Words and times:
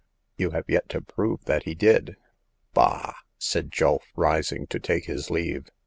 You 0.35 0.49
have 0.49 0.65
yet 0.67 0.89
to 0.89 1.01
prove 1.01 1.45
that 1.45 1.65
he 1.65 1.75
did." 1.75 2.17
Bah!" 2.73 3.13
said 3.37 3.69
Julf, 3.69 4.01
rising 4.15 4.65
to 4.65 4.79
take 4.79 5.05
his 5.05 5.29
leave. 5.29 5.69